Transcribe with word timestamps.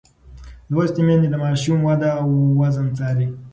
لوستې 0.73 1.01
میندې 1.07 1.27
د 1.31 1.35
ماشوم 1.43 1.79
وده 1.83 2.09
او 2.21 2.27
وزن 2.61 2.87
څاري. 2.97 3.27